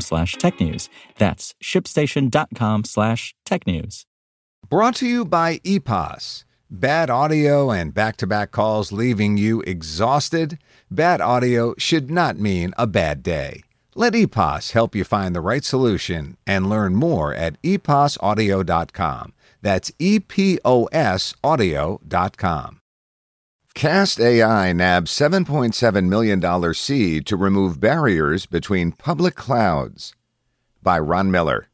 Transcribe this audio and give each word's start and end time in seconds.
slash 0.00 0.36
technews. 0.36 0.88
That's 1.18 1.54
shipstation.com 1.62 2.84
slash 2.84 3.34
tech 3.44 3.66
news. 3.66 4.06
Brought 4.68 4.96
to 4.96 5.06
you 5.06 5.24
by 5.24 5.58
EPOS. 5.58 6.44
Bad 6.70 7.10
audio 7.10 7.70
and 7.70 7.92
back 7.94 8.16
to 8.16 8.26
back 8.26 8.50
calls 8.50 8.90
leaving 8.90 9.36
you 9.36 9.60
exhausted? 9.62 10.58
Bad 10.90 11.20
audio 11.20 11.74
should 11.78 12.10
not 12.10 12.38
mean 12.38 12.72
a 12.78 12.86
bad 12.86 13.22
day. 13.22 13.62
Let 13.94 14.14
EPOS 14.14 14.72
help 14.72 14.94
you 14.96 15.04
find 15.04 15.34
the 15.34 15.40
right 15.40 15.64
solution 15.64 16.36
and 16.46 16.68
learn 16.68 16.96
more 16.96 17.32
at 17.32 17.60
eposaudio.com. 17.62 19.32
That's 19.62 19.92
E 19.98 20.18
P 20.18 20.58
O 20.64 20.86
S 20.86 21.34
audio.com. 21.44 22.80
Cast 23.74 24.20
AI 24.20 24.72
nabs 24.72 25.10
$7.7 25.10 26.08
million 26.08 26.74
seed 26.74 27.26
to 27.26 27.36
remove 27.36 27.80
barriers 27.80 28.46
between 28.46 28.92
public 28.92 29.34
clouds. 29.34 30.14
By 30.80 31.00
Ron 31.00 31.32
Miller. 31.32 31.66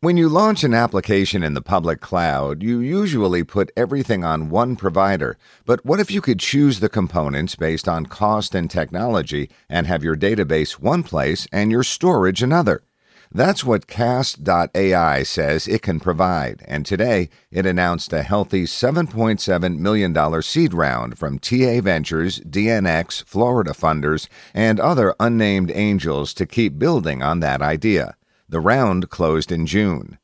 When 0.00 0.16
you 0.16 0.28
launch 0.28 0.64
an 0.64 0.74
application 0.74 1.44
in 1.44 1.54
the 1.54 1.62
public 1.62 2.00
cloud, 2.00 2.64
you 2.64 2.80
usually 2.80 3.44
put 3.44 3.70
everything 3.76 4.24
on 4.24 4.50
one 4.50 4.74
provider. 4.74 5.38
But 5.64 5.86
what 5.86 6.00
if 6.00 6.10
you 6.10 6.20
could 6.20 6.40
choose 6.40 6.80
the 6.80 6.88
components 6.88 7.54
based 7.54 7.86
on 7.86 8.06
cost 8.06 8.52
and 8.52 8.68
technology 8.68 9.48
and 9.68 9.86
have 9.86 10.02
your 10.02 10.16
database 10.16 10.80
one 10.80 11.04
place 11.04 11.46
and 11.52 11.70
your 11.70 11.84
storage 11.84 12.42
another? 12.42 12.82
That's 13.34 13.64
what 13.64 13.86
Cast.ai 13.86 15.22
says 15.22 15.66
it 15.66 15.80
can 15.80 16.00
provide, 16.00 16.62
and 16.68 16.84
today 16.84 17.30
it 17.50 17.64
announced 17.64 18.12
a 18.12 18.22
healthy 18.22 18.64
$7.7 18.64 19.78
million 19.78 20.42
seed 20.42 20.74
round 20.74 21.16
from 21.18 21.38
TA 21.38 21.80
Ventures, 21.80 22.40
DNX, 22.40 23.24
Florida 23.24 23.70
funders, 23.70 24.28
and 24.52 24.78
other 24.78 25.14
unnamed 25.18 25.72
angels 25.74 26.34
to 26.34 26.44
keep 26.44 26.78
building 26.78 27.22
on 27.22 27.40
that 27.40 27.62
idea. 27.62 28.16
The 28.50 28.60
round 28.60 29.08
closed 29.08 29.50
in 29.50 29.64
June. 29.66 30.18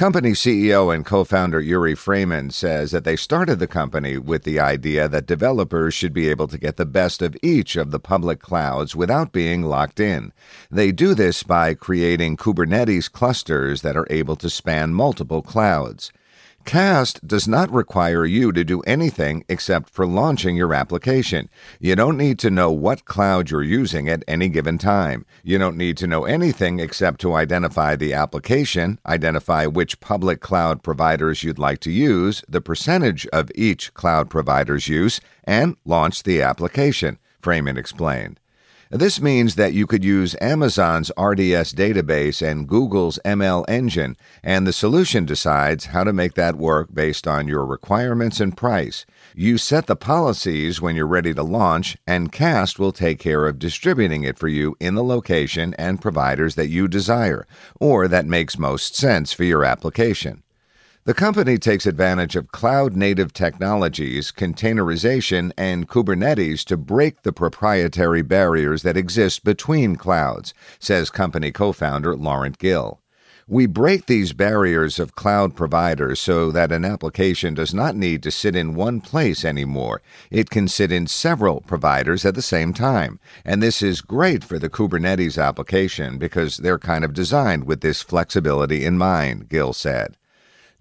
Company 0.00 0.30
CEO 0.30 0.94
and 0.94 1.04
co 1.04 1.24
founder 1.24 1.60
Yuri 1.60 1.94
Freeman 1.94 2.48
says 2.48 2.90
that 2.90 3.04
they 3.04 3.16
started 3.16 3.58
the 3.58 3.66
company 3.66 4.16
with 4.16 4.44
the 4.44 4.58
idea 4.58 5.06
that 5.08 5.26
developers 5.26 5.92
should 5.92 6.14
be 6.14 6.30
able 6.30 6.48
to 6.48 6.56
get 6.56 6.78
the 6.78 6.86
best 6.86 7.20
of 7.20 7.36
each 7.42 7.76
of 7.76 7.90
the 7.90 8.00
public 8.00 8.40
clouds 8.40 8.96
without 8.96 9.30
being 9.30 9.62
locked 9.62 10.00
in. 10.00 10.32
They 10.70 10.90
do 10.90 11.12
this 11.12 11.42
by 11.42 11.74
creating 11.74 12.38
Kubernetes 12.38 13.12
clusters 13.12 13.82
that 13.82 13.94
are 13.94 14.06
able 14.08 14.36
to 14.36 14.48
span 14.48 14.94
multiple 14.94 15.42
clouds. 15.42 16.10
Cast 16.64 17.26
does 17.26 17.48
not 17.48 17.72
require 17.72 18.24
you 18.24 18.52
to 18.52 18.62
do 18.62 18.80
anything 18.82 19.44
except 19.48 19.90
for 19.90 20.06
launching 20.06 20.56
your 20.56 20.72
application. 20.72 21.48
You 21.80 21.96
don't 21.96 22.16
need 22.16 22.38
to 22.40 22.50
know 22.50 22.70
what 22.70 23.06
cloud 23.06 23.50
you're 23.50 23.62
using 23.62 24.08
at 24.08 24.22
any 24.28 24.48
given 24.48 24.78
time. 24.78 25.26
You 25.42 25.58
don't 25.58 25.76
need 25.76 25.96
to 25.98 26.06
know 26.06 26.26
anything 26.26 26.78
except 26.78 27.20
to 27.22 27.34
identify 27.34 27.96
the 27.96 28.12
application, 28.12 28.98
identify 29.06 29.66
which 29.66 30.00
public 30.00 30.40
cloud 30.40 30.82
providers 30.82 31.42
you'd 31.42 31.58
like 31.58 31.80
to 31.80 31.90
use, 31.90 32.44
the 32.48 32.60
percentage 32.60 33.26
of 33.28 33.50
each 33.54 33.92
cloud 33.94 34.30
provider's 34.30 34.86
use, 34.86 35.20
and 35.44 35.76
launch 35.84 36.22
the 36.22 36.42
application, 36.42 37.18
Freeman 37.40 37.78
explained. 37.78 38.38
This 38.92 39.20
means 39.20 39.54
that 39.54 39.72
you 39.72 39.86
could 39.86 40.02
use 40.02 40.34
Amazon's 40.40 41.10
RDS 41.10 41.74
database 41.74 42.44
and 42.44 42.66
Google's 42.66 43.20
ML 43.24 43.64
engine, 43.68 44.16
and 44.42 44.66
the 44.66 44.72
solution 44.72 45.24
decides 45.24 45.86
how 45.86 46.02
to 46.02 46.12
make 46.12 46.34
that 46.34 46.56
work 46.56 46.92
based 46.92 47.28
on 47.28 47.46
your 47.46 47.64
requirements 47.64 48.40
and 48.40 48.56
price. 48.56 49.06
You 49.32 49.58
set 49.58 49.86
the 49.86 49.94
policies 49.94 50.80
when 50.80 50.96
you're 50.96 51.06
ready 51.06 51.32
to 51.34 51.44
launch, 51.44 51.98
and 52.04 52.32
Cast 52.32 52.80
will 52.80 52.90
take 52.90 53.20
care 53.20 53.46
of 53.46 53.60
distributing 53.60 54.24
it 54.24 54.40
for 54.40 54.48
you 54.48 54.76
in 54.80 54.96
the 54.96 55.04
location 55.04 55.72
and 55.74 56.02
providers 56.02 56.56
that 56.56 56.68
you 56.68 56.88
desire, 56.88 57.46
or 57.78 58.08
that 58.08 58.26
makes 58.26 58.58
most 58.58 58.96
sense 58.96 59.32
for 59.32 59.44
your 59.44 59.64
application. 59.64 60.42
The 61.10 61.14
company 61.14 61.58
takes 61.58 61.86
advantage 61.86 62.36
of 62.36 62.52
cloud 62.52 62.94
native 62.94 63.32
technologies, 63.32 64.30
containerization, 64.30 65.50
and 65.58 65.88
Kubernetes 65.88 66.64
to 66.66 66.76
break 66.76 67.22
the 67.22 67.32
proprietary 67.32 68.22
barriers 68.22 68.84
that 68.84 68.96
exist 68.96 69.42
between 69.42 69.96
clouds, 69.96 70.54
says 70.78 71.10
company 71.10 71.50
co 71.50 71.72
founder 71.72 72.14
Laurent 72.14 72.56
Gil. 72.58 73.00
We 73.48 73.66
break 73.66 74.06
these 74.06 74.32
barriers 74.32 75.00
of 75.00 75.16
cloud 75.16 75.56
providers 75.56 76.20
so 76.20 76.52
that 76.52 76.70
an 76.70 76.84
application 76.84 77.54
does 77.54 77.74
not 77.74 77.96
need 77.96 78.22
to 78.22 78.30
sit 78.30 78.54
in 78.54 78.76
one 78.76 79.00
place 79.00 79.44
anymore. 79.44 80.02
It 80.30 80.48
can 80.48 80.68
sit 80.68 80.92
in 80.92 81.08
several 81.08 81.60
providers 81.62 82.24
at 82.24 82.36
the 82.36 82.40
same 82.40 82.72
time. 82.72 83.18
And 83.44 83.60
this 83.60 83.82
is 83.82 84.00
great 84.00 84.44
for 84.44 84.60
the 84.60 84.70
Kubernetes 84.70 85.42
application 85.44 86.18
because 86.18 86.58
they're 86.58 86.78
kind 86.78 87.04
of 87.04 87.14
designed 87.14 87.64
with 87.64 87.80
this 87.80 88.00
flexibility 88.00 88.84
in 88.84 88.96
mind, 88.96 89.48
Gil 89.48 89.72
said. 89.72 90.16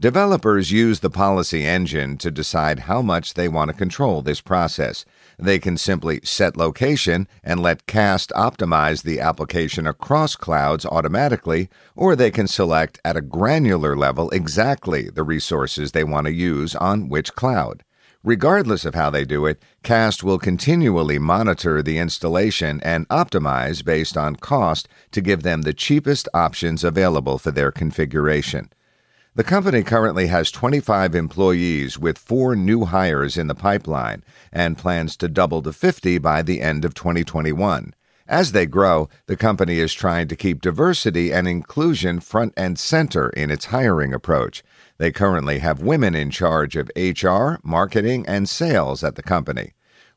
Developers 0.02 0.72
use 0.72 1.02
the 1.02 1.10
policy 1.10 1.66
engine 1.66 2.18
to 2.20 2.32
decide 2.32 2.80
how 2.80 3.02
much 3.02 3.34
they 3.34 3.50
want 3.50 3.70
to 3.70 3.76
control 3.76 4.22
this 4.22 4.40
process. 4.40 5.04
They 5.38 5.60
can 5.60 5.76
simply 5.76 6.22
set 6.24 6.56
location 6.56 7.28
and 7.44 7.60
let 7.60 7.86
Cast 7.86 8.30
optimize 8.30 9.04
the 9.04 9.20
application 9.20 9.86
across 9.86 10.38
clouds 10.38 10.86
automatically, 10.86 11.68
or 11.98 12.16
they 12.16 12.32
can 12.32 12.48
select 12.48 13.02
at 13.04 13.18
a 13.18 13.22
granular 13.22 13.98
level 13.98 14.30
exactly 14.30 15.10
the 15.10 15.24
resources 15.24 15.92
they 15.92 16.06
want 16.06 16.28
to 16.28 16.34
use 16.34 16.78
on 16.78 17.10
which 17.10 17.36
cloud. 17.36 17.84
Regardless 18.24 18.86
of 18.86 18.96
how 18.96 19.10
they 19.10 19.26
do 19.26 19.46
it, 19.46 19.62
Cast 19.84 20.24
will 20.24 20.40
continually 20.40 21.20
monitor 21.20 21.84
the 21.84 21.98
installation 21.98 22.80
and 22.84 23.06
optimize 23.10 23.84
based 23.84 24.16
on 24.16 24.38
cost 24.38 24.88
to 25.12 25.20
give 25.20 25.44
them 25.44 25.64
the 25.64 25.74
cheapest 25.74 26.30
options 26.34 26.86
available 26.86 27.38
for 27.38 27.52
their 27.52 27.72
configuration. 27.72 28.70
The 29.40 29.46
company 29.46 29.84
currently 29.84 30.28
has 30.28 30.52
25 30.52 31.16
employees 31.16 31.98
with 31.98 32.18
four 32.18 32.58
new 32.58 32.84
hires 32.84 33.38
in 33.38 33.48
the 33.48 33.56
pipeline 33.56 34.22
and 34.52 34.78
plans 34.78 35.16
to 35.16 35.30
double 35.30 35.62
to 35.62 35.72
50 35.72 36.18
by 36.18 36.42
the 36.42 36.60
end 36.60 36.84
of 36.84 36.94
2021. 36.94 37.94
As 38.28 38.52
they 38.52 38.66
grow, 38.66 39.08
the 39.28 39.38
company 39.38 39.80
is 39.80 39.94
trying 39.94 40.28
to 40.28 40.36
keep 40.36 40.60
diversity 40.60 41.32
and 41.32 41.48
inclusion 41.48 42.20
front 42.20 42.54
and 42.58 42.78
center 42.78 43.30
in 43.30 43.50
its 43.50 43.68
hiring 43.68 44.14
approach. 44.14 44.62
They 44.98 45.10
currently 45.10 45.60
have 45.60 45.82
women 45.82 46.16
in 46.16 46.32
charge 46.32 46.76
of 46.76 46.92
HR, 46.98 47.62
marketing, 47.64 48.26
and 48.28 48.50
sales 48.50 49.06
at 49.06 49.16
the 49.16 49.24
company. 49.24 49.72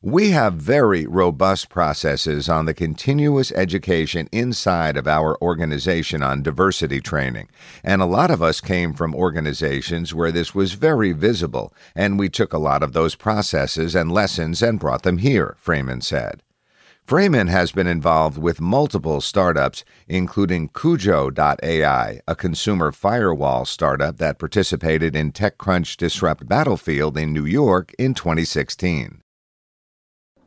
We 0.05 0.31
have 0.31 0.55
very 0.55 1.07
robust 1.07 1.69
processes 1.69 2.49
on 2.49 2.65
the 2.65 2.73
continuous 2.73 3.53
education 3.53 4.27
inside 4.33 4.97
of 4.97 5.07
our 5.07 5.41
organization 5.41 6.21
on 6.21 6.43
diversity 6.43 6.99
training. 6.99 7.47
And 7.85 8.01
a 8.01 8.05
lot 8.05 8.29
of 8.29 8.43
us 8.43 8.59
came 8.59 8.91
from 8.93 9.15
organizations 9.15 10.13
where 10.13 10.33
this 10.33 10.53
was 10.53 10.73
very 10.73 11.13
visible, 11.13 11.73
and 11.95 12.19
we 12.19 12.27
took 12.27 12.51
a 12.51 12.57
lot 12.57 12.83
of 12.83 12.91
those 12.91 13.15
processes 13.15 13.95
and 13.95 14.11
lessons 14.11 14.61
and 14.61 14.77
brought 14.77 15.03
them 15.03 15.19
here, 15.19 15.55
Freeman 15.57 16.01
said. 16.01 16.43
Freeman 17.05 17.47
has 17.47 17.71
been 17.71 17.87
involved 17.87 18.37
with 18.37 18.59
multiple 18.59 19.21
startups, 19.21 19.85
including 20.09 20.67
Cujo.ai, 20.67 22.19
a 22.27 22.35
consumer 22.35 22.91
firewall 22.91 23.63
startup 23.63 24.17
that 24.17 24.37
participated 24.37 25.15
in 25.15 25.31
TechCrunch 25.31 25.95
Disrupt 25.95 26.45
Battlefield 26.45 27.17
in 27.17 27.31
New 27.31 27.45
York 27.45 27.93
in 27.97 28.13
2016. 28.13 29.22